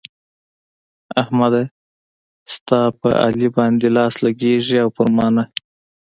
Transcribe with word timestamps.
احمده! 1.21 1.63
ستا 2.53 2.81
په 2.99 3.09
علي 3.23 3.47
باندې 3.57 3.87
لاس 3.97 4.13
لګېږي 4.25 4.77
او 4.83 4.89
پر 4.95 5.07
ما 5.17 5.27
نه. 5.35 5.43